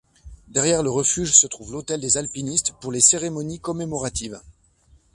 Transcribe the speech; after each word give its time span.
Derrière 0.47 0.81
le 0.81 0.89
refuge 0.89 1.37
se 1.39 1.45
trouve 1.45 1.73
l’autel 1.73 2.01
des 2.01 2.17
alpinistes 2.17 2.73
pour 2.81 2.91
les 2.91 3.01
cérémonies 3.01 3.59
commémoratives. 3.59 4.41